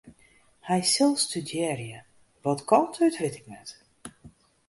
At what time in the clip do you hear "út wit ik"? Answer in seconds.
3.05-3.45